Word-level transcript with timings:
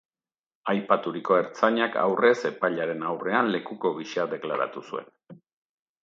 Aipaturiko 0.71 1.35
ertzainak 1.41 1.97
aurrez 2.03 2.35
epailearen 2.51 3.05
aurrean 3.09 3.51
lekuko 3.57 3.91
gisa 3.99 4.25
deklaratu 4.31 4.83
zuen. 4.93 5.13